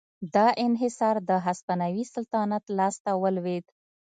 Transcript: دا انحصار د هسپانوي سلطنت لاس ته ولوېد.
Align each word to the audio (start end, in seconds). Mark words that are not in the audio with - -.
دا 0.35 0.47
انحصار 0.65 1.15
د 1.29 1.31
هسپانوي 1.45 2.03
سلطنت 2.13 2.63
لاس 2.77 2.95
ته 3.05 3.11
ولوېد. 3.21 3.65